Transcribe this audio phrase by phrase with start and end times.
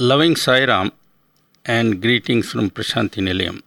[0.00, 0.92] Loving Sairam
[1.64, 3.62] and greetings from Prashanti Nilayam.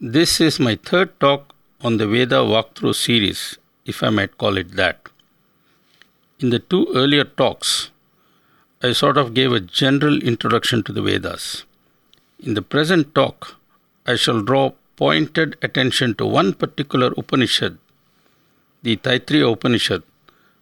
[0.00, 4.70] This is my third talk on the Veda walkthrough series, if I might call it
[4.76, 5.10] that.
[6.40, 7.90] In the two earlier talks,
[8.82, 11.66] I sort of gave a general introduction to the Vedas.
[12.40, 13.58] In the present talk,
[14.06, 17.76] I shall draw pointed attention to one particular Upanishad,
[18.82, 20.02] the Taittiriya Upanishad,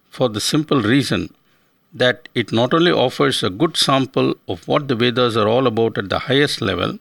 [0.09, 1.33] for the simple reason
[1.95, 5.97] that it not only offers a good sample of what the Vedas are all about
[5.97, 6.99] at the highest level,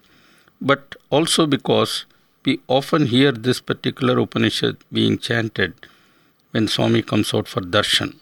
[0.60, 2.04] but also because
[2.44, 5.74] we often hear this particular Upanishad being chanted
[6.52, 8.14] when Swami comes out for darshan.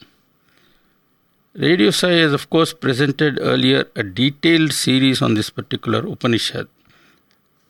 [1.55, 6.69] Radio Sai has, of course, presented earlier a detailed series on this particular Upanishad,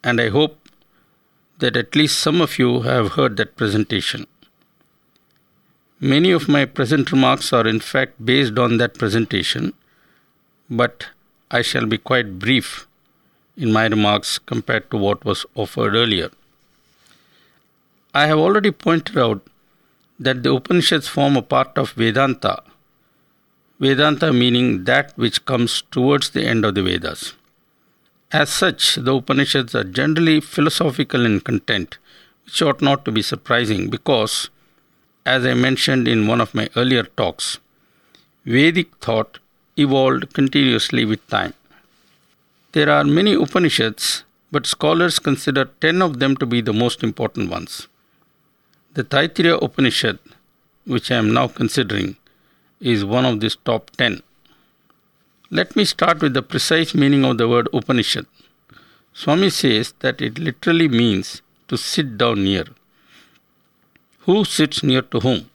[0.05, 0.69] and I hope
[1.59, 4.27] that at least some of you have heard that presentation.
[6.05, 9.73] Many of my present remarks are in fact based on that presentation,
[10.69, 11.07] but
[11.49, 12.89] I shall be quite brief
[13.57, 16.31] in my remarks compared to what was offered earlier.
[18.13, 19.47] I have already pointed out
[20.19, 22.65] that the Upanishads form a part of Vedanta.
[23.79, 27.35] Vedanta meaning that which comes towards the end of the Vedas.
[28.33, 31.99] As such, the Upanishads are generally philosophical in content,
[32.45, 34.51] which ought not to be surprising because
[35.25, 37.59] as I mentioned in one of my earlier talks,
[38.45, 39.39] Vedic thought
[39.77, 41.55] evolved continuously with time.
[42.73, 47.51] There are many Upanishads, but scholars consider 10 of them to be the most important
[47.51, 47.87] ones.
[48.95, 50.19] The Taittiriya Upanishad,
[50.85, 52.17] which I am now considering,
[52.81, 54.23] is one of these top 10.
[55.51, 58.27] Let me start with the precise meaning of the word Upanishad.
[59.13, 62.65] Swami says that it literally means to sit down near.
[64.27, 65.51] Who sits near to whom?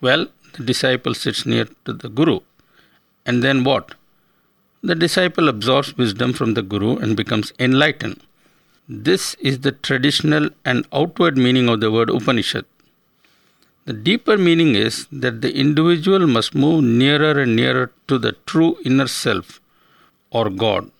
[0.00, 2.40] Well, the disciple sits near to the Guru.
[3.24, 3.94] And then what?
[4.82, 8.22] The disciple absorbs wisdom from the Guru and becomes enlightened.
[8.88, 12.64] This is the traditional and outward meaning of the word Upanishad.
[13.84, 18.78] The deeper meaning is that the individual must move nearer and nearer to the true
[18.84, 19.60] inner self
[20.32, 20.90] or God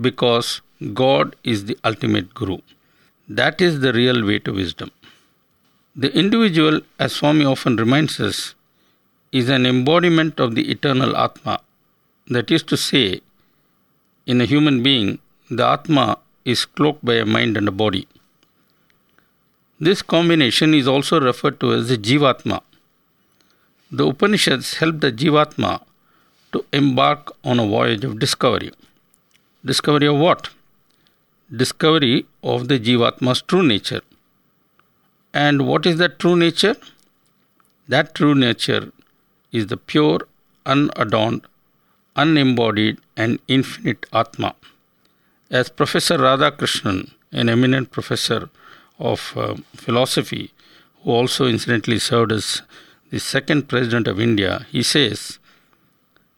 [0.00, 0.60] because
[0.94, 2.58] God is the ultimate Guru.
[3.28, 4.92] That is the real way to wisdom.
[5.94, 8.54] The individual, as Swami often reminds us,
[9.30, 11.60] is an embodiment of the eternal Atma.
[12.28, 13.20] That is to say,
[14.26, 15.18] in a human being,
[15.50, 18.08] the Atma is cloaked by a mind and a body.
[19.78, 22.62] This combination is also referred to as the Jivatma.
[23.90, 25.82] The Upanishads help the Jivatma
[26.52, 28.72] to embark on a voyage of discovery.
[29.62, 30.48] Discovery of what?
[31.54, 34.00] Discovery of the Jivatma's true nature.
[35.34, 36.76] And what is that true nature?
[37.88, 38.92] That true nature
[39.50, 40.20] is the pure,
[40.66, 41.46] unadorned,
[42.16, 44.54] unembodied, and infinite Atma.
[45.50, 48.50] As Professor Radhakrishnan, an eminent professor
[48.98, 50.52] of uh, philosophy,
[51.02, 52.62] who also incidentally served as
[53.10, 55.38] the second president of India, he says,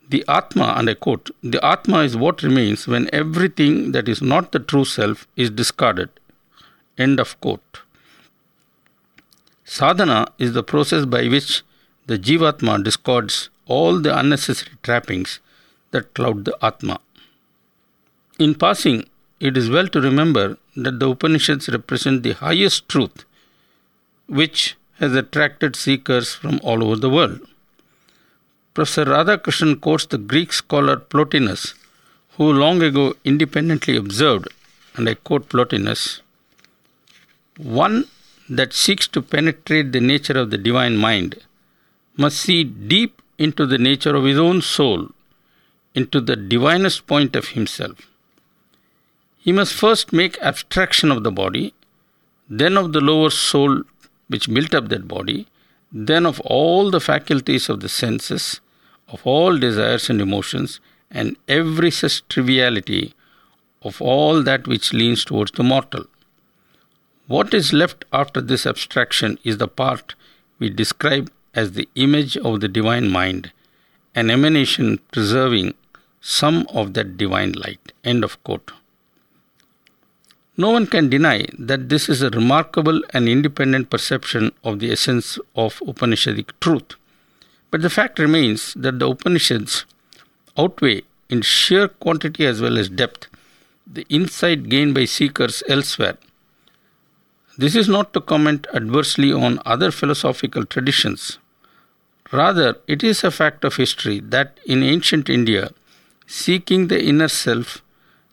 [0.09, 4.51] The Atma, and I quote, the Atma is what remains when everything that is not
[4.51, 6.09] the true self is discarded.
[6.97, 7.81] End of quote.
[9.65, 11.63] Sadhana is the process by which
[12.05, 15.39] the Jivatma discards all the unnecessary trappings
[15.89, 16.99] that cloud the Atma.
[18.37, 19.09] In passing,
[19.39, 23.25] it is well to remember that the Upanishads represent the highest truth
[24.27, 27.39] which has attracted seekers from all over the world.
[28.75, 31.73] Professor Radhakrishnan quotes the Greek scholar Plotinus,
[32.37, 34.47] who long ago independently observed,
[34.95, 36.21] and I quote Plotinus,
[37.57, 38.05] one
[38.49, 41.35] that seeks to penetrate the nature of the divine mind
[42.17, 45.09] must see deep into the nature of his own soul,
[45.93, 48.09] into the divinest point of himself.
[49.37, 51.73] He must first make abstraction of the body,
[52.49, 53.83] then of the lower soul
[54.27, 55.47] which built up that body,
[55.91, 58.61] then of all the faculties of the senses,
[59.09, 60.79] of all desires and emotions,
[61.11, 63.13] and every such triviality
[63.81, 66.05] of all that which leans towards the mortal.
[67.27, 70.13] What is left after this abstraction is the part
[70.59, 73.51] we describe as the image of the divine mind,
[74.13, 75.73] an emanation preserving
[76.21, 77.93] some of that divine light.
[78.03, 78.71] End of quote.
[80.55, 85.39] No one can deny that this is a remarkable and independent perception of the essence
[85.55, 86.93] of Upanishadic truth.
[87.71, 89.85] But the fact remains that the Upanishads
[90.57, 93.27] outweigh in sheer quantity as well as depth
[93.87, 96.17] the insight gained by seekers elsewhere
[97.57, 101.39] this is not to comment adversely on other philosophical traditions.
[102.31, 105.71] Rather, it is a fact of history that in ancient India,
[106.27, 107.81] seeking the inner self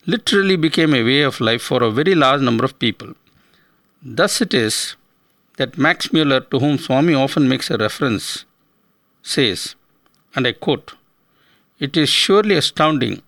[0.06, 3.14] literally became a way of life for a very large number of people.
[4.02, 4.96] Thus, it is
[5.58, 8.44] that Max Muller, to whom Swami often makes a reference,
[9.22, 9.76] says,
[10.34, 10.94] and I quote,
[11.78, 13.22] It is surely astounding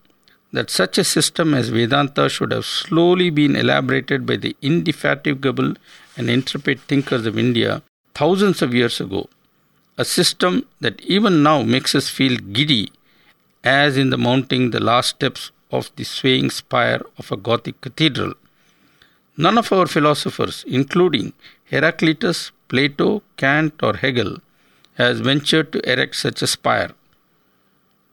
[0.55, 5.75] that such a system as Vedanta should have slowly been elaborated by the indefatigable
[6.17, 7.83] and intrepid thinkers of India
[8.15, 9.29] thousands of years ago,
[9.99, 12.93] a system that even now makes us feel giddy
[13.65, 18.35] as in the mounting the last steps of the swaying spire of a Gothic cathedral.
[19.37, 21.33] None of our philosophers, including
[21.65, 24.39] Heraclitus, Plato, Kant, or Hegel,
[24.95, 26.93] has ventured to erect such a spire.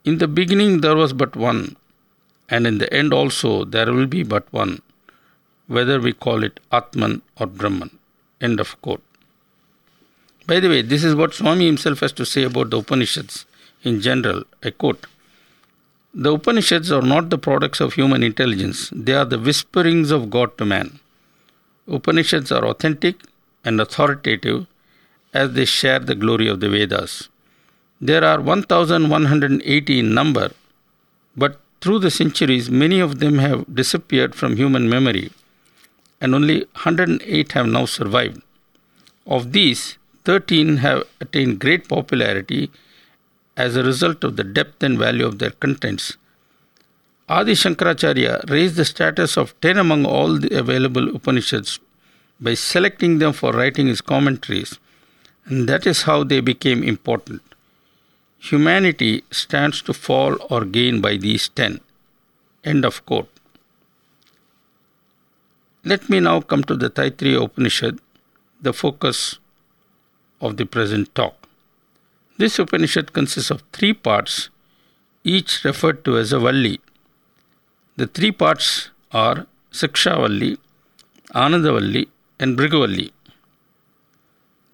[0.04, 1.76] In the beginning there was but one,
[2.48, 4.80] and in the end also there will be but one,
[5.66, 7.98] whether we call it Atman or Brahman.
[8.40, 9.02] End of quote.
[10.46, 13.46] By the way, this is what Swami himself has to say about the Upanishads
[13.84, 14.42] in general.
[14.62, 15.06] I quote
[16.12, 20.58] The Upanishads are not the products of human intelligence, they are the whisperings of God
[20.58, 20.98] to man.
[21.86, 23.16] Upanishads are authentic
[23.64, 24.66] and authoritative
[25.32, 27.28] as they share the glory of the Vedas.
[28.00, 30.50] There are 1180 in number,
[31.36, 35.32] but through the centuries, many of them have disappeared from human memory,
[36.20, 38.40] and only 108 have now survived.
[39.26, 42.70] Of these, 13 have attained great popularity
[43.56, 46.16] as a result of the depth and value of their contents.
[47.28, 51.80] Adi Shankaracharya raised the status of 10 among all the available Upanishads
[52.40, 54.78] by selecting them for writing his commentaries,
[55.46, 57.42] and that is how they became important.
[58.50, 61.80] Humanity stands to fall or gain by these 10.
[62.64, 63.30] End of quote.
[65.84, 68.00] Let me now come to the Taittiriya Upanishad,
[68.60, 69.38] the focus
[70.40, 71.36] of the present talk.
[72.36, 74.50] This Upanishad consists of three parts,
[75.22, 76.80] each referred to as a Valli.
[77.96, 80.58] The three parts are Sikshavalli,
[81.32, 82.08] Anandavalli,
[82.40, 83.12] and Bhriguvalli.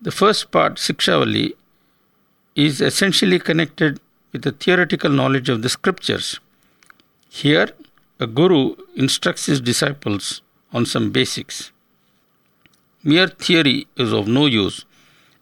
[0.00, 1.53] The first part, Sikshavalli,
[2.66, 4.00] is essentially connected
[4.32, 6.40] with the theoretical knowledge of the scriptures.
[7.31, 7.69] Here,
[8.19, 11.70] a guru instructs his disciples on some basics.
[13.05, 14.84] Mere theory is of no use,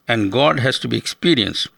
[0.06, 1.68] and God has to be experienced.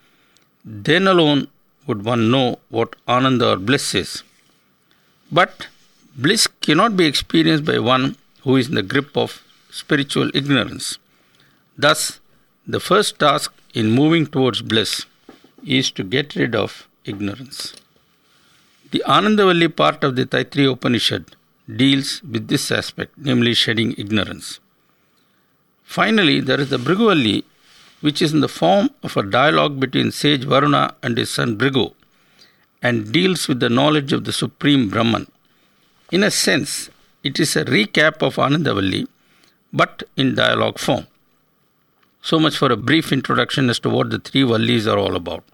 [0.64, 1.46] Then alone
[1.87, 4.25] would one know what Ananda or bliss is.
[5.31, 5.69] But
[6.17, 10.99] bliss cannot be experienced by one who is in the grip of spiritual ignorance.
[11.76, 12.19] Thus,
[12.67, 15.06] the first task in moving towards bliss
[15.66, 17.75] is to get rid of ignorance.
[18.90, 21.37] The Anandavalli part of the Taittiriya Upanishad
[21.76, 24.60] deals with this aspect, namely shedding ignorance.
[25.84, 27.44] Finally, there is the Bhriguvalli,
[28.00, 31.93] which is in the form of a dialogue between sage Varuna and his son Bhrigu,
[32.82, 35.26] and deals with the knowledge of the Supreme Brahman.
[36.12, 36.90] In a sense,
[37.22, 39.06] it is a recap of Anandavalli,
[39.72, 41.06] but in dialogue form.
[42.20, 45.44] So much for a brief introduction as to what the three Vallis are all about.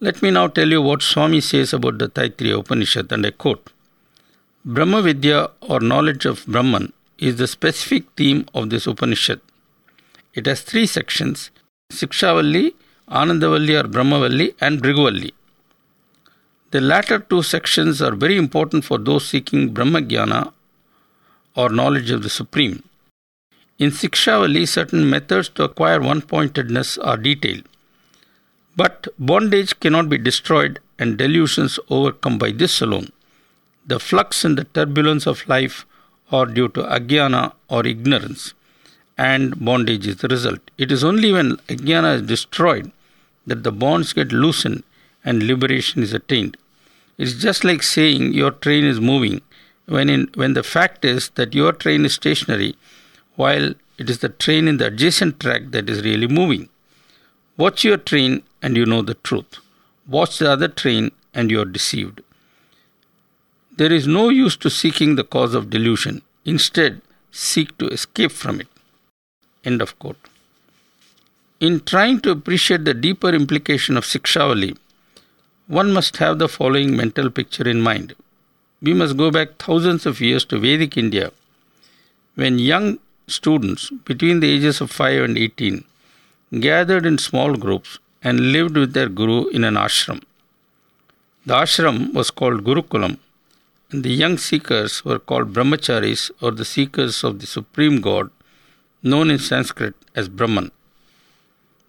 [0.00, 3.70] Let me now tell you what Swami says about the Taittiriya Upanishad, and I quote
[4.64, 9.40] Brahma Vidya or knowledge of Brahman is the specific theme of this Upanishad.
[10.34, 11.50] It has three sections
[11.92, 12.74] Sikshavalli,
[13.08, 15.32] Anandavalli or Brahmavalli, and Bhriguvalli.
[16.70, 20.52] The latter two sections are very important for those seeking Brahmagyana
[21.54, 22.82] or knowledge of the Supreme.
[23.82, 27.64] In Sikshavalli, certain methods to acquire one pointedness are detailed.
[28.76, 33.08] But bondage cannot be destroyed and delusions overcome by this alone.
[33.84, 35.84] The flux and the turbulence of life
[36.30, 38.54] are due to ajnana or ignorance,
[39.18, 40.70] and bondage is the result.
[40.78, 42.92] It is only when ajnana is destroyed
[43.48, 44.84] that the bonds get loosened
[45.24, 46.56] and liberation is attained.
[47.18, 49.42] It's just like saying your train is moving
[49.86, 52.76] when, in, when the fact is that your train is stationary
[53.36, 56.68] while it is the train in the adjacent track that is really moving.
[57.56, 59.58] Watch your train and you know the truth.
[60.06, 62.20] Watch the other train and you are deceived.
[63.76, 66.22] There is no use to seeking the cause of delusion.
[66.44, 68.68] Instead, seek to escape from it.
[69.64, 70.28] End of quote.
[71.60, 74.76] In trying to appreciate the deeper implication of Sikshavalli,
[75.68, 78.14] one must have the following mental picture in mind.
[78.82, 81.30] We must go back thousands of years to Vedic India,
[82.34, 85.84] when young students between the ages of 5 and 18
[86.60, 90.22] gathered in small groups and lived with their guru in an ashram.
[91.46, 93.18] The ashram was called Gurukulam,
[93.90, 98.30] and the young seekers were called brahmacharis or the seekers of the supreme god,
[99.02, 100.70] known in Sanskrit as Brahman.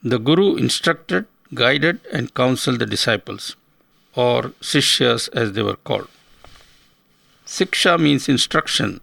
[0.04, 3.56] The guru instructed, guided, and counseled the disciples.
[4.16, 6.08] or Sishyas as they were called.
[7.46, 9.02] Siksha means instruction,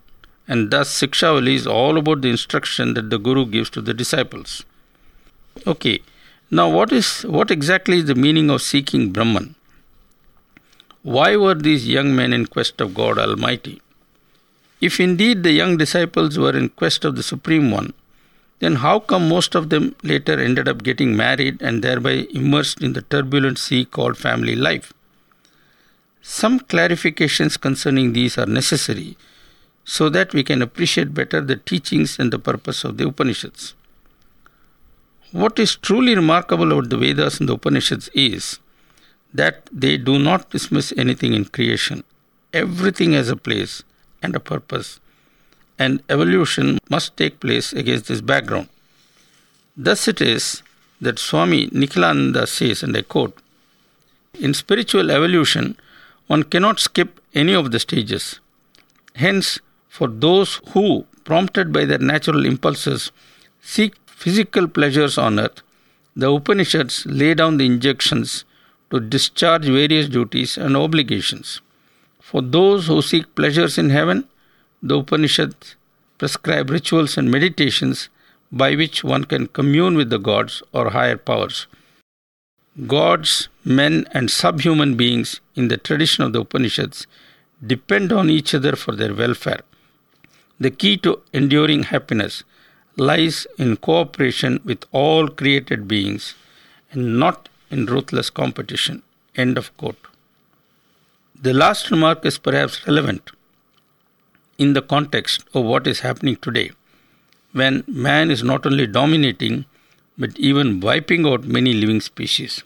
[0.50, 4.64] and thus Sikshavali is all about the instruction that the Guru gives to the disciples.
[5.64, 6.00] Okay,
[6.50, 9.54] now what is what exactly is the meaning of seeking Brahman?
[11.02, 13.80] Why were these young men in quest of God Almighty?
[14.80, 17.92] If indeed the young disciples were in quest of the Supreme One,
[18.58, 22.94] then how come most of them later ended up getting married and thereby immersed in
[22.94, 24.92] the turbulent sea called family life?
[26.22, 29.16] Some clarifications concerning these are necessary
[29.96, 33.74] so that we can appreciate better the teachings and the purpose of the Upanishads.
[35.32, 38.60] What is truly remarkable about the Vedas and the Upanishads is
[39.34, 42.04] that they do not dismiss anything in creation.
[42.52, 43.82] Everything has a place
[44.22, 45.00] and a purpose,
[45.76, 48.68] and evolution must take place against this background.
[49.76, 50.62] Thus it is
[51.00, 53.36] that Swami Nikhilananda says, and I quote,
[54.38, 55.76] In spiritual evolution,
[56.28, 58.38] one cannot skip any of the stages.
[59.16, 59.58] Hence,
[59.90, 63.10] for those who, prompted by their natural impulses,
[63.60, 65.62] seek physical pleasures on earth,
[66.14, 68.44] the Upanishads lay down the injunctions
[68.90, 71.60] to discharge various duties and obligations.
[72.20, 74.28] For those who seek pleasures in heaven,
[74.80, 75.74] the Upanishads
[76.18, 78.08] prescribe rituals and meditations
[78.52, 81.66] by which one can commune with the gods or higher powers.
[82.86, 87.08] Gods, men, and subhuman beings in the tradition of the Upanishads
[87.66, 89.62] depend on each other for their welfare.
[90.60, 92.44] The key to enduring happiness
[92.96, 96.34] lies in cooperation with all created beings
[96.92, 99.02] and not in ruthless competition.
[99.34, 99.96] End of quote.
[101.40, 103.30] The last remark is perhaps relevant
[104.58, 106.70] in the context of what is happening today,
[107.52, 109.64] when man is not only dominating
[110.18, 112.62] but even wiping out many living species.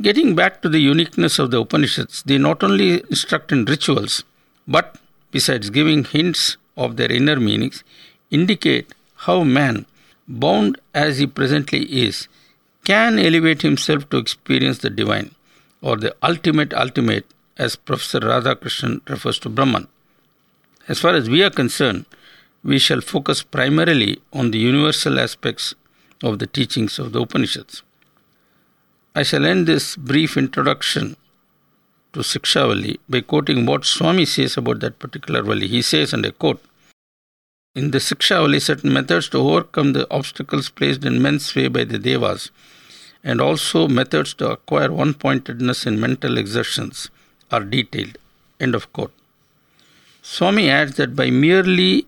[0.00, 4.22] Getting back to the uniqueness of the Upanishads, they not only instruct in rituals,
[4.68, 4.96] but
[5.36, 7.84] besides giving hints of their inner meanings,
[8.30, 8.94] indicate
[9.26, 9.84] how man,
[10.26, 12.28] bound as he presently is,
[12.84, 15.30] can elevate himself to experience the divine
[15.82, 17.26] or the ultimate ultimate
[17.64, 19.88] as Professor Radhakrishnan refers to Brahman.
[20.88, 22.06] As far as we are concerned,
[22.62, 25.74] we shall focus primarily on the universal aspects
[26.22, 27.82] of the teachings of the Upanishads.
[29.14, 31.16] I shall end this brief introduction
[32.16, 35.68] to Sikshavali by quoting what Swami says about that particular Vali.
[35.68, 36.62] He says, and I quote,
[37.74, 41.98] In the Sikshavali, certain methods to overcome the obstacles placed in men's way by the
[41.98, 42.50] Devas,
[43.22, 47.10] and also methods to acquire one pointedness in mental exertions
[47.52, 48.16] are detailed.
[48.58, 49.12] End of quote.
[50.22, 52.06] Swami adds that by merely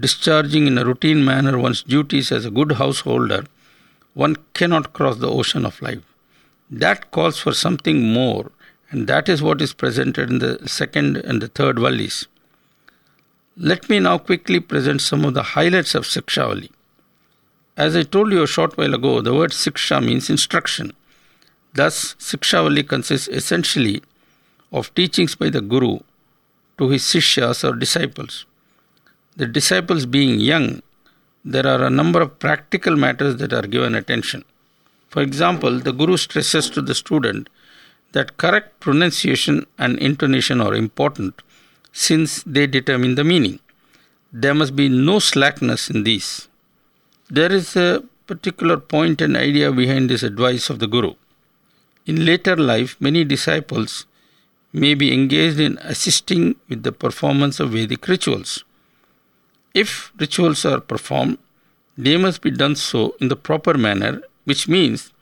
[0.00, 3.44] discharging in a routine manner one's duties as a good householder,
[4.14, 6.02] one cannot cross the ocean of life.
[6.70, 8.50] That calls for something more,
[8.90, 12.26] and that is what is presented in the second and the third Vallis.
[13.56, 16.70] Let me now quickly present some of the highlights of Sikshavali.
[17.76, 20.92] As I told you a short while ago, the word Siksha means instruction.
[21.74, 24.02] Thus, Sikshavali consists essentially
[24.72, 25.98] of teachings by the Guru
[26.78, 28.44] to his Sishyas or disciples.
[29.36, 30.82] The disciples being young,
[31.44, 34.44] there are a number of practical matters that are given attention.
[35.08, 37.48] For example, the Guru stresses to the student
[38.14, 41.42] that correct pronunciation and intonation are important
[41.92, 43.58] since they determine the meaning.
[44.32, 46.48] There must be no slackness in these.
[47.28, 51.14] There is a particular point and idea behind this advice of the Guru.
[52.06, 54.06] In later life, many disciples
[54.72, 58.64] may be engaged in assisting with the performance of Vedic rituals.
[59.72, 61.38] If rituals are performed,
[61.96, 65.12] they must be done so in the proper manner which means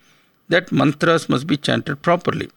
[0.49, 2.51] that mantras must be chanted properly.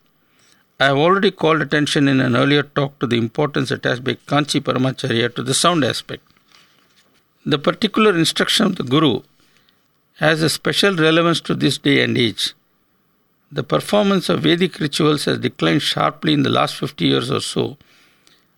[0.77, 4.59] I have already called attention in an earlier talk to the importance attached by Kanchi
[4.59, 6.21] Paramacharya to the sound aspect.
[7.45, 9.21] The particular instruction of the Guru
[10.17, 12.55] has a special relevance to this day and age.
[13.49, 17.77] The performance of Vedic rituals has declined sharply in the last 50 years or so,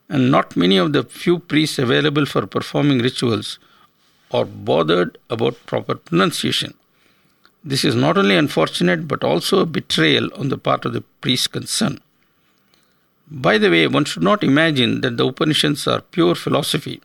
[0.10, 3.60] and not many of the few priests available for performing rituals
[4.32, 6.74] are bothered about proper pronunciation.
[7.64, 11.52] This is not only unfortunate but also a betrayal on the part of the priest
[11.52, 12.02] concerned.
[13.30, 17.02] By the way, one should not imagine that the Upanishads are pure philosophy.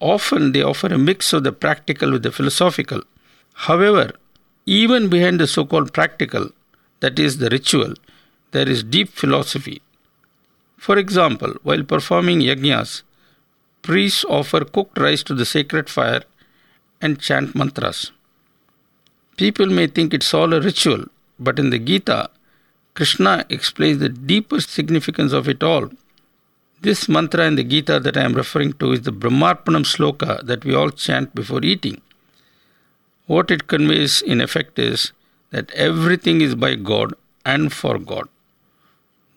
[0.00, 3.02] Often they offer a mix of the practical with the philosophical.
[3.54, 4.12] However,
[4.64, 6.50] even behind the so called practical,
[7.00, 7.94] that is the ritual,
[8.52, 9.82] there is deep philosophy.
[10.78, 13.02] For example, while performing yajnas,
[13.82, 16.22] priests offer cooked rice to the sacred fire
[17.00, 18.10] and chant mantras.
[19.36, 21.04] People may think it's all a ritual,
[21.38, 22.30] but in the Gita,
[22.96, 25.90] Krishna explains the deeper significance of it all.
[26.80, 30.64] This mantra in the Gita that I am referring to is the Brahmarpanam sloka that
[30.64, 32.00] we all chant before eating.
[33.26, 35.12] What it conveys in effect is
[35.50, 37.12] that everything is by God
[37.44, 38.30] and for God.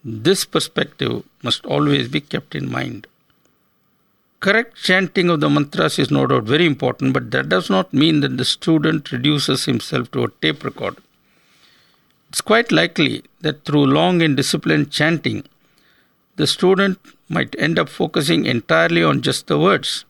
[0.06, 3.08] This perspective must always be kept in mind.
[4.40, 8.22] Correct chanting of the mantras is no doubt very important, but that does not mean
[8.22, 11.02] that the student reduces himself to a tape recorder.
[12.30, 15.46] It's quite likely that through long and disciplined chanting,
[16.36, 20.06] the student might end up focusing entirely on just the words.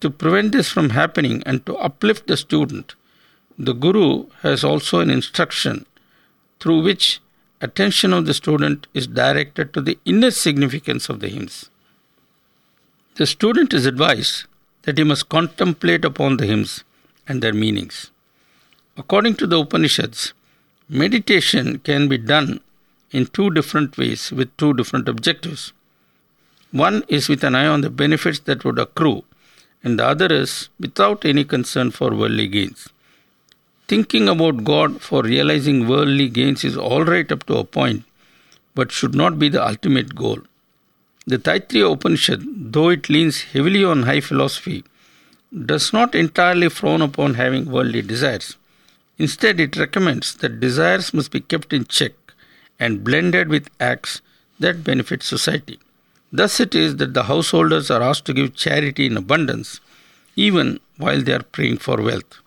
[0.00, 2.94] To prevent this from happening and to uplift the student,
[3.58, 5.86] the Guru has also an instruction
[6.58, 7.20] through which
[7.60, 11.70] attention of the student is directed to the inner significance of the hymns.
[13.16, 14.46] The student is advised
[14.82, 16.82] that he must contemplate upon the hymns
[17.28, 18.10] and their meanings.
[18.96, 20.32] According to the Upanishads,
[20.92, 22.60] meditation can be done
[23.12, 25.72] in two different ways with two different objectives.
[26.70, 29.24] One is with an eye on the benefits that would accrue,
[29.82, 32.90] and the other is without any concern for worldly gains.
[33.88, 38.04] Thinking about God for realizing worldly gains is all right up to a point,
[38.74, 40.40] but should not be the ultimate goal.
[41.26, 44.84] The Taittiriya Upanishad, though it leans heavily on high philosophy,
[45.66, 48.56] does not entirely frown upon having worldly desires.
[49.24, 52.14] Instead, it recommends that desires must be kept in check
[52.80, 54.20] and blended with acts
[54.58, 55.78] that benefit society.
[56.32, 59.78] Thus, it is that the householders are asked to give charity in abundance,
[60.34, 62.40] even while they are praying for wealth.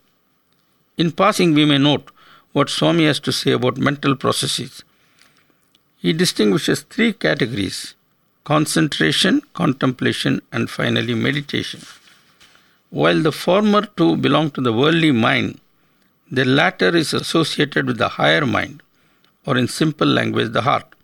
[0.98, 2.12] In passing, we may note
[2.52, 4.84] what Swami has to say about mental processes.
[5.96, 7.96] He distinguishes three categories
[8.44, 11.82] concentration, contemplation, and finally meditation.
[12.90, 15.62] While the former two belong to the worldly mind,
[16.32, 18.82] the latter is associated with the higher mind,
[19.46, 20.96] or in simple language, the heart.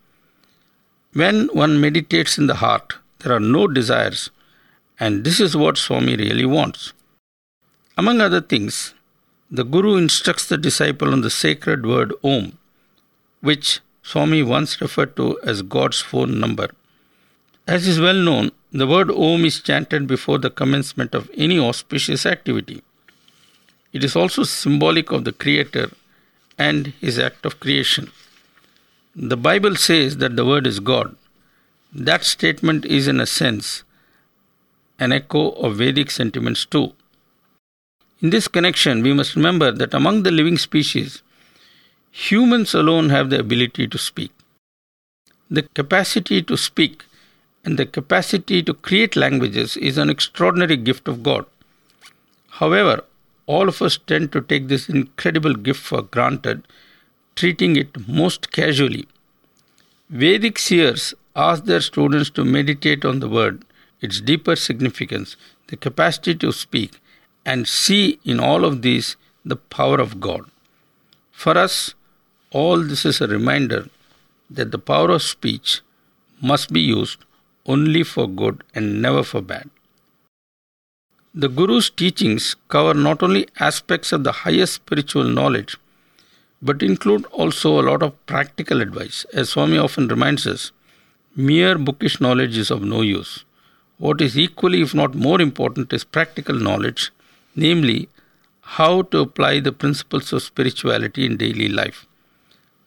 [1.14, 4.30] When one meditates in the heart, there are no desires,
[5.00, 6.94] and this is what Swami really wants.
[7.98, 8.94] Among other things,
[9.50, 12.58] the Guru instructs the disciple on the sacred word Om,
[13.42, 16.70] which Swami once referred to as God's phone number.
[17.68, 22.26] As is well known, the word Om is chanted before the commencement of any auspicious
[22.26, 22.82] activity.
[23.94, 25.92] It is also symbolic of the Creator
[26.58, 28.12] and His act of creation.
[29.16, 31.16] The Bible says that the Word is God.
[31.94, 33.84] That statement is, in a sense,
[34.98, 36.94] an echo of Vedic sentiments too.
[38.22, 41.22] In this connection, we must remember that among the living species,
[42.12, 44.32] humans alone have the ability to speak.
[45.50, 47.04] The capacity to speak
[47.66, 51.46] and the capacity to create languages is an extraordinary gift of God.
[52.50, 53.04] However,
[53.46, 56.68] all of us tend to take this incredible gift for granted,
[57.36, 59.08] treating it most casually.
[60.10, 63.64] Vedic seers ask their students to meditate on the word,
[64.02, 65.36] its deeper significance,
[65.68, 67.00] the capacity to speak,
[67.46, 70.42] and see in all of these the power of God.
[71.32, 71.96] For us,
[72.52, 73.90] all this is a reminder
[74.50, 75.82] that the power of speech
[76.42, 77.24] must be used
[77.66, 79.70] only for good and never for bad.
[81.34, 85.78] The Guru's teachings cover not only aspects of the highest spiritual knowledge,
[86.62, 89.26] but include also a lot of practical advice.
[89.34, 90.74] As Swami often reminds us,
[91.34, 93.46] mere bookish knowledge is of no use.
[93.98, 97.12] What is equally, if not more important, is practical knowledge,
[97.56, 98.10] namely,
[98.62, 102.08] how to apply the principles of spirituality in daily life.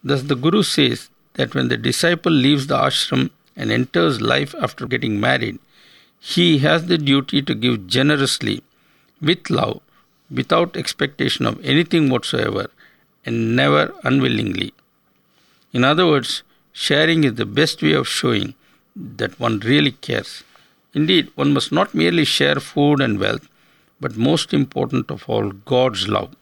[0.03, 4.87] Thus, the Guru says that when the disciple leaves the ashram and enters life after
[4.87, 5.59] getting married,
[6.33, 8.63] he has the duty to give generously,
[9.21, 9.81] with love,
[10.31, 12.71] without expectation of anything whatsoever,
[13.27, 14.73] and never unwillingly.
[15.75, 18.55] In other words, sharing is the best way of showing
[18.97, 20.45] that one really cares.
[20.95, 23.47] Indeed, one must not merely share food and wealth,
[24.01, 26.35] but most important of all, God's love.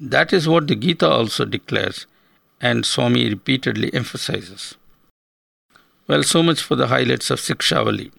[0.00, 2.06] That is what the Gita also declares,
[2.58, 4.76] and Swami repeatedly emphasizes.
[6.06, 8.10] Well, so much for the highlights of Sikshavali.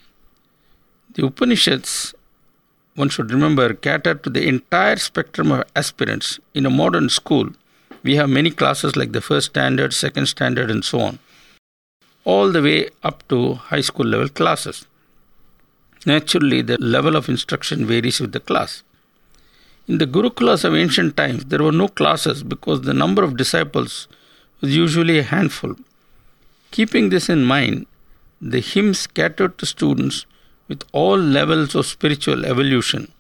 [1.16, 2.16] The Upanishads,
[2.96, 6.40] one should remember, cater to the entire spectrum of aspirants.
[6.56, 7.50] In a modern school,
[8.02, 11.20] we have many classes like the first standard, second standard, and so on,
[12.26, 14.88] all the way up to high school level classes.
[16.08, 18.82] Naturally, the level of instruction varies with the class.
[19.88, 24.08] In the Gurukulas of ancient times, there were no classes because the number of disciples
[24.62, 25.76] was usually a handful.
[26.72, 27.86] Keeping this in mind,
[28.42, 30.26] the hymns catered to students
[30.68, 33.12] with all levels of spiritual evolution.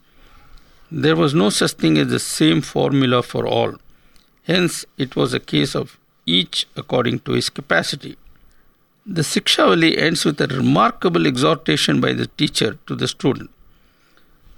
[0.92, 3.76] There was no such thing as the same formula for all.
[4.44, 8.18] Hence, it was a case of each according to his capacity.
[9.06, 13.50] The Sikshavali ends with a remarkable exhortation by the teacher to the student.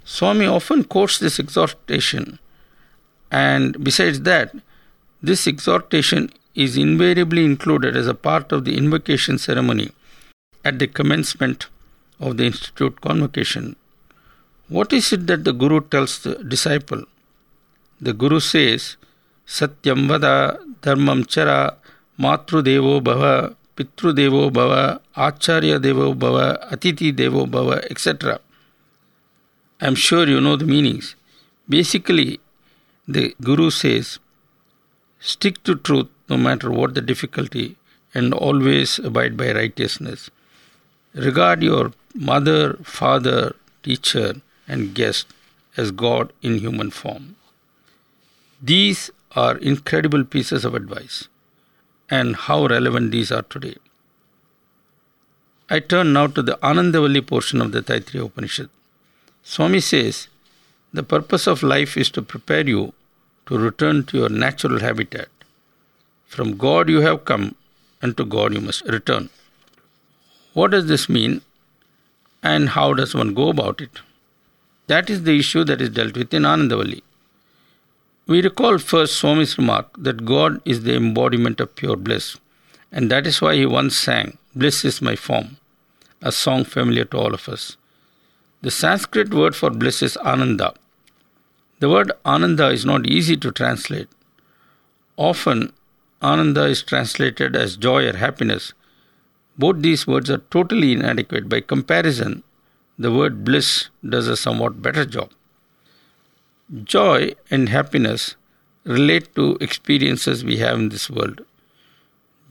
[0.04, 2.38] Swami often quotes this exhortation,
[3.30, 4.54] and besides that,
[5.20, 9.90] this exhortation is invariably included as a part of the invocation ceremony
[10.64, 11.66] at the commencement
[12.20, 13.76] of the institute convocation.
[14.68, 17.04] What is it that the Guru tells the disciple?
[18.00, 18.96] The Guru says,
[19.46, 21.76] Satyam vada dharmam chara
[22.18, 28.40] matru devo bhava pitru devo bhava acharya devo bhava atiti devo bhava etc.
[29.80, 31.14] I am sure you know the meanings.
[31.68, 32.40] Basically,
[33.06, 34.18] the Guru says,
[35.20, 37.76] stick to truth no matter what the difficulty
[38.14, 40.30] and always abide by righteousness.
[41.14, 44.34] Regard your mother, father, teacher,
[44.66, 45.26] and guest
[45.76, 47.36] as God in human form.
[48.62, 51.28] These are incredible pieces of advice,
[52.10, 53.76] and how relevant these are today.
[55.68, 58.70] I turn now to the Anandavalli portion of the Taittiriya Upanishad.
[59.42, 60.28] Swami says,
[60.92, 62.94] The purpose of life is to prepare you
[63.46, 65.28] to return to your natural habitat.
[66.26, 67.54] From God you have come,
[68.02, 69.30] and to God you must return.
[70.52, 71.42] What does this mean,
[72.42, 74.00] and how does one go about it?
[74.86, 77.02] That is the issue that is dealt with in Anandavalli.
[78.26, 82.36] We recall first Swami's remark that God is the embodiment of pure bliss,
[82.92, 85.58] and that is why he once sang, Bliss is my form,
[86.22, 87.76] a song familiar to all of us.
[88.62, 90.74] The Sanskrit word for bliss is ananda.
[91.78, 94.08] The word ananda is not easy to translate.
[95.16, 95.72] Often,
[96.22, 98.72] ananda is translated as joy or happiness.
[99.58, 101.48] Both these words are totally inadequate.
[101.48, 102.42] By comparison,
[102.98, 105.30] the word bliss does a somewhat better job.
[106.84, 108.36] Joy and happiness
[108.84, 111.42] relate to experiences we have in this world.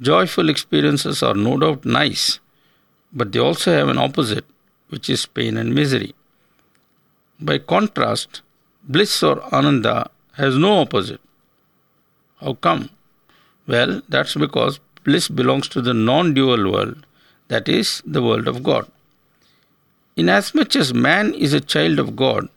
[0.02, 2.40] Joyful experiences are no doubt nice,
[3.14, 4.46] but they also have an opposite
[4.90, 6.14] which is pain and misery.
[7.40, 8.42] By contrast,
[8.84, 11.22] bliss or ananda has no opposite.
[12.42, 12.90] How come?
[13.68, 17.06] Well, that's because bliss belongs to the non dual world,
[17.48, 18.92] that is, the world of God.
[20.18, 22.50] Inasmuch as man is a child of God,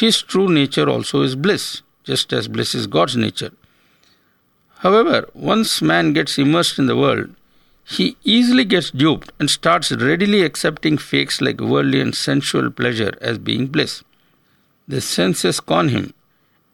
[0.00, 3.52] his true nature also is bliss, just as bliss is God's nature.
[4.78, 7.34] However, once man gets immersed in the world,
[7.84, 13.38] he easily gets duped and starts readily accepting fakes like worldly and sensual pleasure as
[13.38, 14.02] being bliss.
[14.88, 16.12] The senses con him,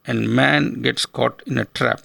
[0.07, 2.01] and man gets caught in a trap.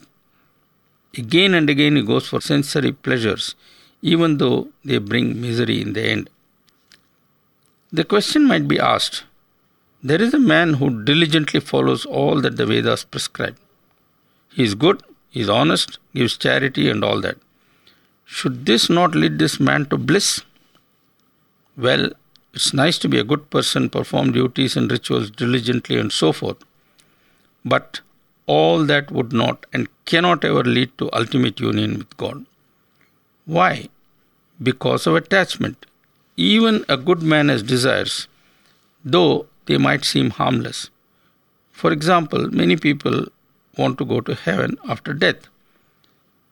[1.17, 3.55] Again and again he goes for sensory pleasures,
[4.01, 6.29] even though they bring misery in the end.
[7.91, 9.23] The question might be asked
[10.03, 13.57] there is a man who diligently follows all that the Vedas prescribe.
[14.53, 15.01] He is good,
[15.31, 17.37] he is honest, gives charity, and all that.
[18.23, 20.41] Should this not lead this man to bliss?
[21.75, 22.11] Well,
[22.53, 26.63] it's nice to be a good person, perform duties and rituals diligently, and so forth.
[27.63, 28.01] But
[28.47, 32.45] all that would not and cannot ever lead to ultimate union with God.
[33.45, 33.89] Why?
[34.61, 35.85] Because of attachment.
[36.37, 38.27] Even a good man has desires,
[39.03, 40.89] though they might seem harmless.
[41.71, 43.25] For example, many people
[43.77, 45.47] want to go to heaven after death.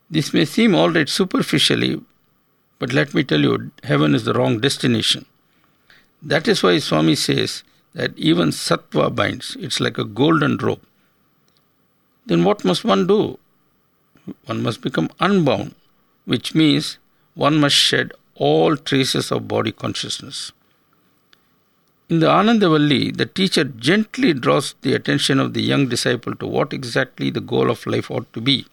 [0.10, 2.02] This may seem all right superficially,
[2.80, 5.26] but let me tell you, heaven is the wrong destination.
[6.22, 10.86] That is why Swami says that even sattva binds, it's like a golden rope.
[12.26, 13.38] Then what must one do?
[14.46, 15.76] One must become unbound,
[16.26, 16.98] which means
[17.36, 20.52] one must shed all traces of body consciousness.
[22.10, 26.74] In the Anandavalli, the teacher gently draws the attention of the young disciple to what
[26.74, 28.68] exactly the goal of life ought to be.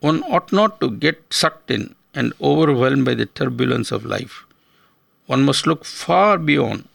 [0.00, 4.44] One ought not to get sucked in and overwhelmed by the turbulence of life.
[5.26, 6.88] One must look far beyond,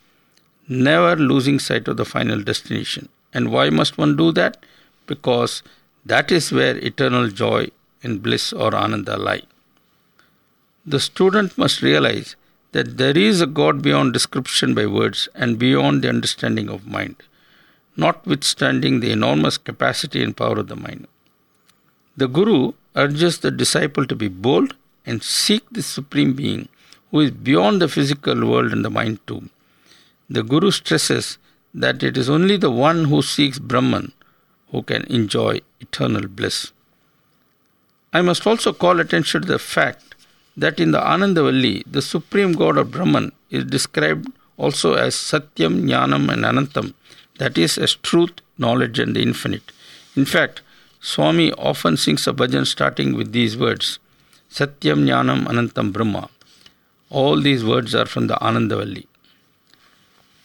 [0.67, 3.09] never losing sight of the final destination.
[3.35, 4.57] And why must one do that?
[5.05, 5.61] Because
[6.05, 7.67] that is where eternal joy
[8.01, 9.43] and bliss or ananda lie.
[10.93, 12.35] The student must realize
[12.71, 17.15] that there is a God beyond description by words and beyond the understanding of mind,
[17.97, 21.07] notwithstanding the enormous capacity and power of the mind.
[22.17, 26.69] The Guru urges the disciple to be bold and seek the Supreme Being
[27.11, 29.49] who is beyond the physical world and the mind too.
[30.29, 31.37] The Guru stresses
[31.75, 34.13] that it is only the one who seeks Brahman
[34.71, 36.71] who can enjoy eternal bliss.
[38.13, 40.15] I must also call attention to the fact
[40.55, 46.31] that in the Anandavalli, the supreme god of Brahman is described also as Satyam, Jnanam,
[46.31, 46.93] and Anantam,
[47.39, 49.73] that is, as truth, knowledge, and the infinite.
[50.15, 50.61] In fact,
[51.01, 53.99] Swami often sings a bhajan starting with these words
[54.49, 56.29] Satyam Jnanam Anantam Brahma.
[57.09, 59.05] All these words are from the Anandavalli.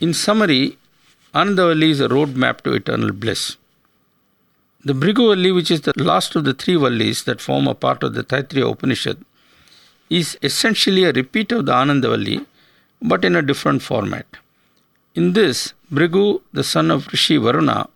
[0.01, 0.77] In summary,
[1.33, 3.57] Anandavalli is a roadmap to eternal bliss.
[4.85, 8.15] The Bhrigu which is the last of the three Vallis that form a part of
[8.15, 9.25] the Taittiriya Upanishad,
[10.09, 12.45] is essentially a repeat of the Anandavalli
[13.01, 14.27] but in a different format.
[15.15, 17.89] In this, Bhrigu, the son of Rishi Varuna,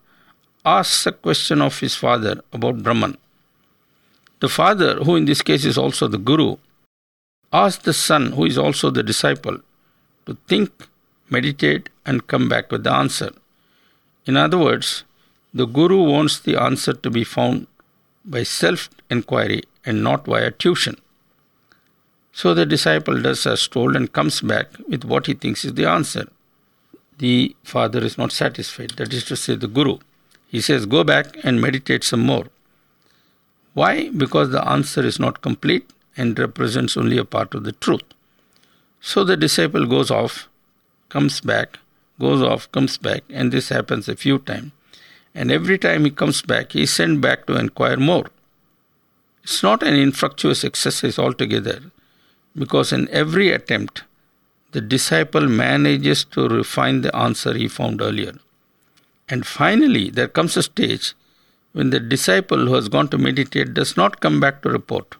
[0.64, 3.16] asks a question of his father about Brahman.
[4.38, 6.56] The father, who in this case is also the Guru,
[7.52, 9.58] asks the son, who is also the disciple,
[10.26, 10.70] to think,
[11.30, 13.32] meditate, and come back with the answer.
[14.26, 15.04] In other words,
[15.52, 17.66] the Guru wants the answer to be found
[18.24, 20.96] by self inquiry and not via tuition.
[22.32, 25.86] So the disciple does as told and comes back with what he thinks is the
[25.86, 26.26] answer.
[27.18, 29.98] The father is not satisfied, that is to say, the Guru.
[30.48, 32.46] He says, Go back and meditate some more.
[33.74, 34.08] Why?
[34.10, 38.02] Because the answer is not complete and represents only a part of the truth.
[39.00, 40.48] So the disciple goes off,
[41.14, 41.78] comes back,
[42.20, 44.72] goes off, comes back, and this happens a few times.
[45.34, 48.26] And every time he comes back, he is sent back to inquire more.
[49.44, 51.78] It's not an infructuous exercise altogether,
[52.62, 54.04] because in every attempt,
[54.72, 58.34] the disciple manages to refine the answer he found earlier.
[59.28, 61.14] And finally, there comes a stage
[61.72, 65.16] when the disciple who has gone to meditate does not come back to report.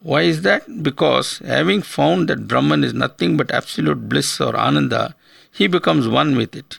[0.00, 0.82] Why is that?
[0.82, 5.16] Because having found that Brahman is nothing but absolute bliss or ananda,
[5.50, 6.78] he becomes one with it.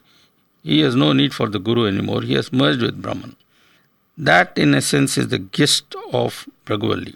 [0.64, 3.36] He has no need for the Guru anymore, he has merged with Brahman.
[4.18, 7.16] That, in essence, is the gist of Bhrigu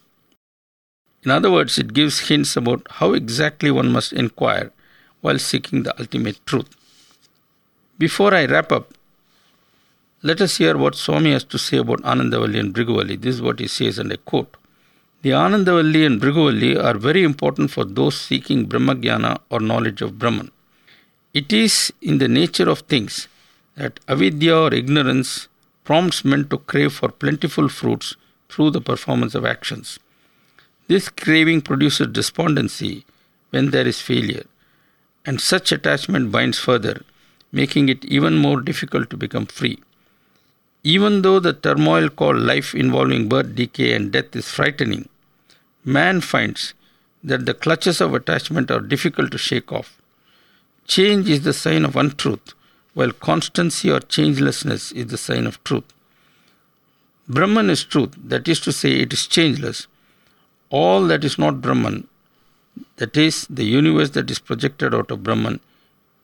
[1.24, 4.72] In other words, it gives hints about how exactly one must inquire
[5.22, 6.76] while seeking the ultimate truth.
[7.98, 8.94] Before I wrap up,
[10.22, 13.60] let us hear what Swami has to say about Anandavalli and Bhrigu This is what
[13.60, 14.56] he says, and I quote
[15.24, 20.52] The Anandavalli and Bhrigu are very important for those seeking Brahmagyana or knowledge of Brahman.
[21.34, 23.30] It is in the nature of things
[23.78, 25.48] that avidya or ignorance
[25.86, 28.18] prompts men to crave for plentiful fruits
[28.50, 29.98] through the performance of actions.
[30.90, 33.06] This craving produces despondency
[33.52, 34.44] when there is failure,
[35.26, 37.02] and such attachment binds further,
[37.54, 39.80] making it even more difficult to become free.
[40.84, 45.08] Even though the turmoil called life involving birth, decay, and death is frightening,
[45.86, 46.74] man finds
[47.24, 50.02] that the clutches of attachment are difficult to shake off.
[50.88, 52.54] Change is the sign of untruth,
[52.94, 55.86] while constancy or changelessness is the sign of truth.
[57.28, 59.88] Brahman is truth, that is to say, it is changeless.
[60.70, 62.08] All that is not Brahman,
[62.98, 65.60] that is, the universe that is projected out of Brahman,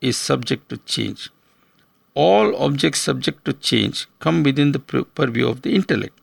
[0.02, 1.30] is subject to change
[2.16, 4.80] all objects subject to change come within the
[5.20, 6.18] purview of the intellect.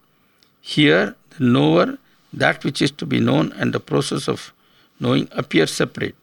[0.60, 1.98] Here, the knower,
[2.36, 4.52] that which is to be known, and the process of
[5.00, 6.14] knowing appear separate,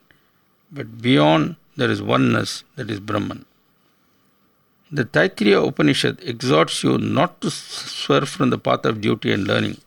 [0.71, 3.45] but beyond there is oneness, that is Brahman.
[4.91, 9.77] The Taittiriya Upanishad exhorts you not to swerve from the path of duty and learning.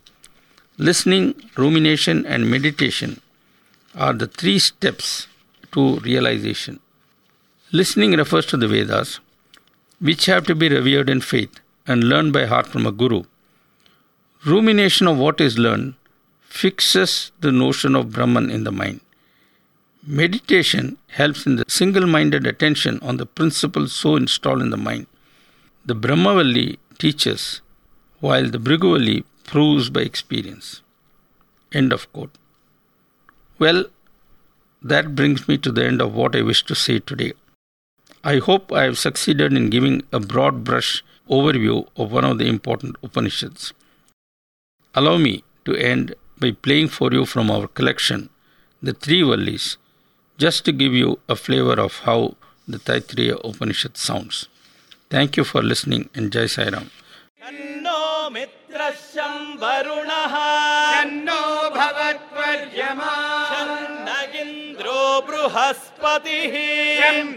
[0.79, 3.21] Listening, rumination, and meditation
[3.95, 5.29] are the three steps
[5.73, 6.81] to realization.
[7.73, 9.21] Listening refers to the Vedas,
[10.01, 13.23] which have to be revered in faith and learned by heart from a guru.
[14.45, 15.95] Rumination of what is learned
[16.63, 19.01] fixes the notion of Brahman in the mind.
[20.07, 25.07] Meditation helps in the single minded attention on the principle so installed in the mind.
[25.85, 27.61] The Brahmavalli teaches,
[28.21, 30.83] while the Bhrigu proves by experience.
[31.73, 32.37] End of quote.
[33.59, 33.85] Well,
[34.83, 37.33] that brings me to the end of what I wish to say today.
[38.23, 42.47] I hope I have succeeded in giving a broad brush overview of one of the
[42.47, 43.73] important Upanishads.
[44.95, 48.30] Allow me to end by playing for you from our collection
[48.82, 49.78] the three Vallis,
[50.38, 52.36] just to give you a flavor of how
[52.68, 54.48] the Taittiriya Upanishad sounds.
[55.10, 56.90] Thank you for listening and Jai Sai Ram.
[65.28, 66.54] बृहस्पतिः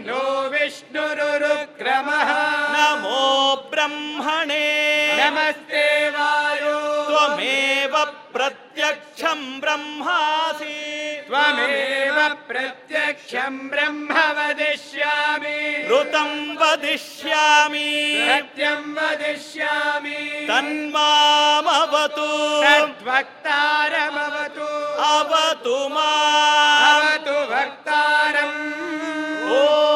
[0.07, 2.29] no विष्णुरुक्रमः
[2.75, 3.21] नमो
[3.71, 4.67] ब्रह्मणे
[5.19, 7.95] नमस्ते वायो त्वमेव
[8.80, 17.88] प्रत्यक्षम् ब्रह्मासि। त्वमेव प्रत्यक्षम् ब्रह्म वदिष्यामि ऋतम् वदिष्यामि।
[18.30, 22.28] सत्यम् वदिष्यामि। तन्मामवतु।
[22.64, 23.40] तद्वक्तारमवतु।
[25.02, 28.60] अवतु मावतु भक्तारम्
[29.52, 29.89] ॐ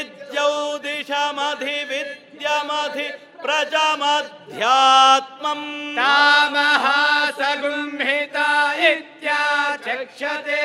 [3.46, 10.62] प्रजमध्यात्मम्। तामहासगुंहिता इत्याचक्षते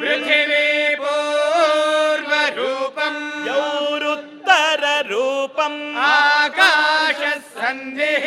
[0.00, 8.24] पृथिवी पूर्वरूपम् यौरुत्तररूपम्। आकाशसन्धिः।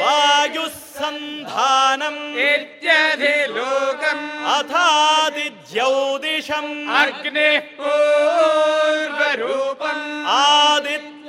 [0.00, 11.19] वायुः सन्धानम् इत्यधिलोकम् अथादिज्यौदिशम् अग्निः पूर्वरूपम्। आदित्य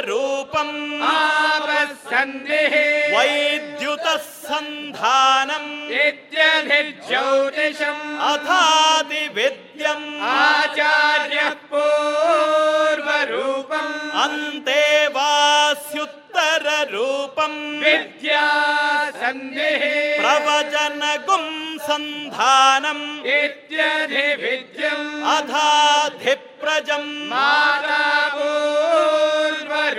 [0.00, 25.22] उत्तररूपम् आपसन्धिः वैद्युतः सन्धानम् इत्यधिज्योतिषम् अथादिविद्यम्। आचार्यः पूर्वरूपम्। अन्ते वास्युत्तररूपम्। विद्या सन्धिः प्रवचनगुम् सन्धानम्। इत्यधिविद्यम्।
[25.22, 28.00] अथाधिप्रजम्। माता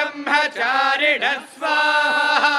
[0.07, 2.51] ब्रह्मचारिणः स्वाहा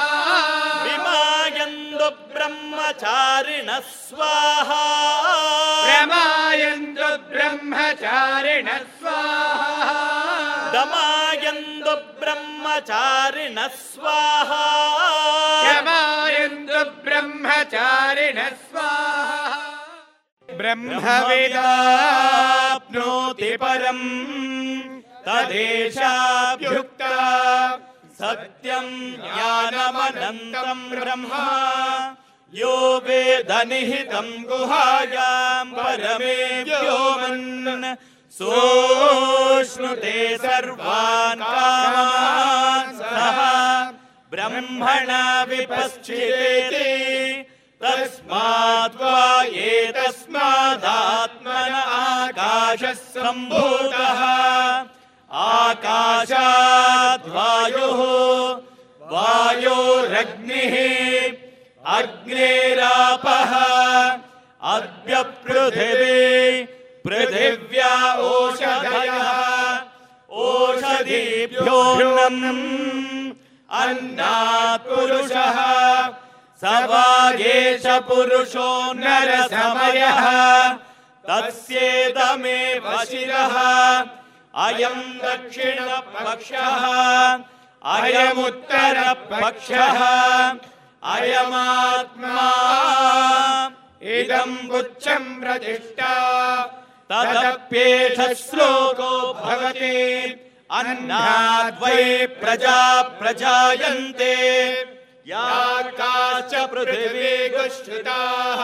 [0.84, 4.82] विमायन्तु ब्रह्मचारिणः स्वाहा
[5.86, 9.96] प्रमायन्तु ब्रह्मचारिणः स्वाहा
[10.74, 14.62] दमायन्तु ब्रह्मचारिणः स्वाहा
[15.64, 19.64] क्षमायन्तु ब्रह्मचारिणः स्वाहा
[22.08, 24.06] ब्रह्मविदाप्नोति परम्
[25.28, 27.16] तदेशाभ्युक्ता।
[28.18, 31.32] सत्यम् ज्ञानमनन्तम् ब्रह्म।
[32.54, 32.74] यो
[33.06, 37.96] वेदनिहितम् गुहायाम् परमे व्योमन्
[38.38, 41.42] सोऽश्नुते सर्वान्
[43.00, 43.38] सः
[44.32, 46.92] ब्रह्मणा विपश्चितेति।
[47.82, 49.18] तस्मात् वा
[49.68, 50.54] एतस्मादात्मन
[51.74, 54.20] आकाशः सम्भूतः
[55.30, 58.00] आकाशाद् वायुः
[59.12, 60.74] वायोरग्निः
[61.96, 63.52] अग्नेरापः
[64.74, 66.22] अद्यपृथिवी
[67.04, 67.92] पृथिव्या
[68.30, 69.28] ओषधयः
[71.38, 72.64] ओषधीभ्योऽन्नम्
[73.82, 75.58] अन्नात् पुरुषः
[76.62, 77.08] स वा
[77.52, 78.70] एष पुरुषो
[79.02, 80.20] नरसमयः
[81.28, 83.56] तस्येदमेव शिरः
[84.64, 86.84] अयम् दक्षिणपक्षः
[87.96, 89.98] अयमुत्तरपक्षः
[91.14, 92.36] अयमात्मा
[94.16, 96.14] इदम् बुच्छम् प्रतिष्ठा
[97.12, 99.96] तदप्येष श्लोको भवति
[100.78, 102.02] अन्नाद्वै
[102.40, 102.80] प्रजा
[103.20, 104.34] प्रजायन्ते
[105.30, 105.46] या
[106.00, 108.60] काच पृथिवी गुश्रिताः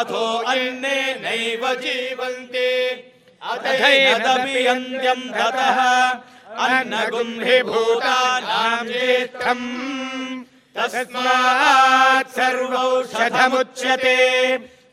[0.00, 2.68] अथो अन्नेनैव जीवन्ति
[4.44, 4.54] पि
[5.32, 5.78] ततः
[6.64, 7.62] अन्नगुम् हि
[10.76, 14.18] तस्मात् सर्वौषधमुच्यते।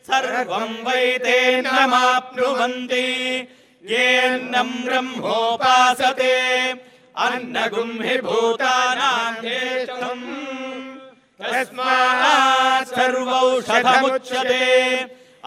[0.08, 3.08] सर्वम् वैते न्यमाप्नुवन्ति
[3.89, 4.53] येन
[4.86, 6.36] ब्रह्मोपासते।
[7.18, 8.18] अन्नगुम् हि
[11.41, 14.66] तस्मात् सर्वौषधमुच्यते।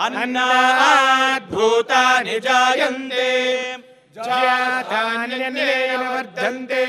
[0.00, 3.30] अन्नात् भूतानि जायन्ते
[5.96, 6.84] वर्धन्ते।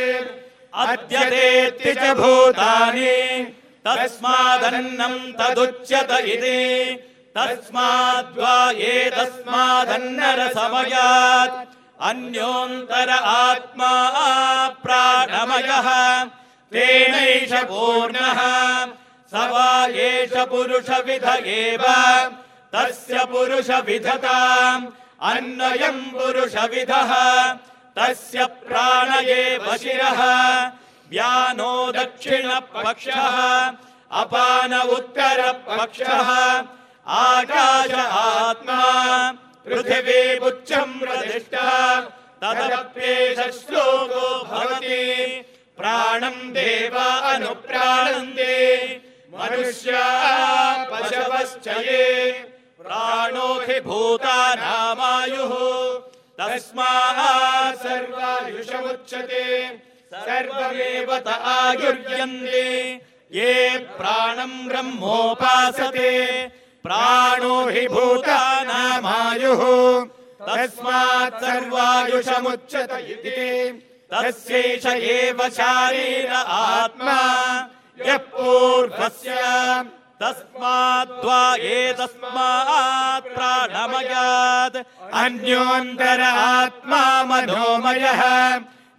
[0.73, 3.45] अद्यतेत्ति च भूतानि।
[3.87, 6.95] तस्मादन्नं तदुच्यत इति।
[7.37, 11.67] तस्माद्वा एतस्मादन्नरसमयात्
[12.01, 13.93] अन्योन्तर आत्मा
[14.83, 16.23] प्राणमयः।
[16.71, 18.39] तेनैष पूर्णः।
[19.31, 21.83] स वा एष पुरुषविध एव
[22.73, 24.87] तस्य पुरुषविधताम्
[25.21, 27.11] अन्वयम् पुरुषविधः
[27.97, 30.21] तस्य प्राण एव शिरः।
[31.09, 33.37] व्यानो दक्षिणपक्षः
[34.11, 36.29] अपान उत्तरपक्षः
[37.07, 38.83] आकाश आत्मा।
[39.65, 41.99] पृथिवीमुच्चम् प्रदिष्टः
[42.41, 45.05] तदप्येष श्लोको भवति।
[45.77, 48.55] प्राणम् देव अनुप्राणन्ते।
[49.33, 50.07] मनुष्या
[50.91, 52.50] पशवश्च ये
[52.81, 55.53] प्राणो हि भूतानामायुः
[56.39, 59.45] तस्मात् सर्वायुषमुच्यते।
[60.13, 62.93] सर्वमेव त आयुर्यन्ते।
[63.33, 66.11] ये प्राणम् ब्रह्मोपासते।
[66.83, 69.63] प्राणो हि भूतानामायुः
[70.47, 73.71] तस्मात् सर्वायुषमुच्यत इति।
[74.13, 77.19] तस्यैष एव शारीर आत्मा।
[78.05, 79.31] यः पूर्वस्य
[80.21, 81.41] तस्माद्वा
[81.75, 84.77] एतस्मात् प्राणमयात्।
[85.21, 88.21] अन्योन्तर आत्मा मनोमयः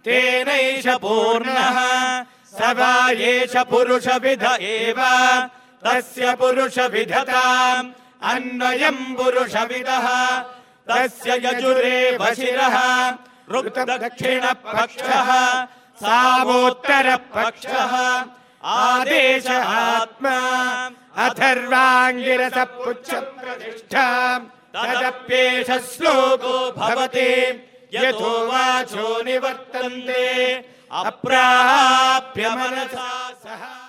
[0.05, 1.77] तेनैष पूर्णः।
[2.53, 2.95] स वा
[3.27, 4.99] एष पुरुषविध एव
[5.85, 7.91] तस्य पुरुषविधताम्
[8.31, 10.07] अन्वयम् पुरुषविदः
[10.89, 12.75] तस्य यजुरेव शिरः
[13.55, 15.29] ऋक्दक्षिणपक्षः
[16.03, 17.93] सामोत्तरपक्षः
[18.75, 20.35] आदेश आत्मा
[21.17, 22.53] अथर्वाङ्गिरस
[24.75, 30.53] तदप्येष श्लोको भवति। यतो वाचो निवर्तन्ते।
[30.91, 33.83] अप्राप्य मनसा सह।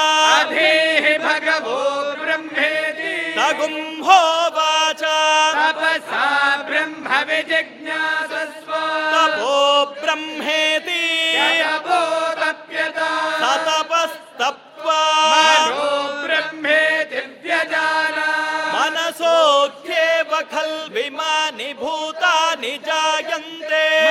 [1.17, 8.71] भगवो ब्रह्मेति। तगुंहोवाच तपसा ब्रह्म विजिज्ञासस्व
[9.13, 10.96] तपो ब्रह्मेति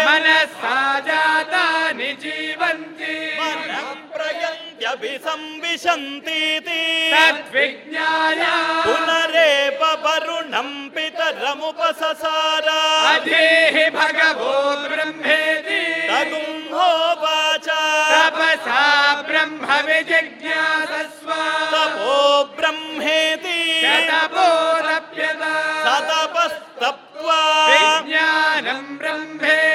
[0.07, 6.83] मनसा जातानि जीवन्ति मनम् प्रयन्त्यभिसंविशन्तीति। संविशन्तीति
[7.15, 8.41] तद्विज्ञाय
[8.87, 12.69] पुनरेव वरुणम् पितरमुपससार।
[13.13, 14.53] अधीहि भगवो
[14.89, 17.69] ब्रह्मेति। तगुम्होवाच
[18.11, 18.83] तपसा
[19.23, 21.31] ब्रह्म विजिज्ञासस्व
[21.73, 25.43] तपो ब्रह्मेति। शतपोरप्यत
[25.87, 29.66] सतपस्तप्त्वा। विज्ञानम् ब्रह्मेति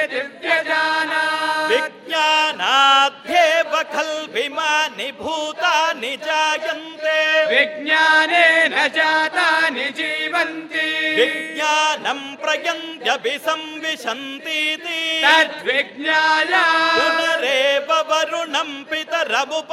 [4.34, 10.86] विमानि भूतानि जायन्ते। विज्ञानेन जातानि जीवन्ति।
[11.18, 15.00] विज्ञानम् प्रयन्त्यपि संविशन्तीति
[15.66, 16.64] विज्ञाया
[16.98, 19.66] पुनरेब वरुणम् पितरमुपससाराधेः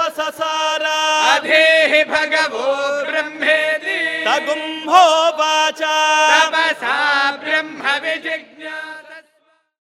[2.05, 2.66] भगवो
[3.12, 5.03] ब्रह्मेति। तगुम्भो
[5.39, 5.95] वाचा।
[6.39, 8.59] तपसा ब्रह्म विजिज्ञ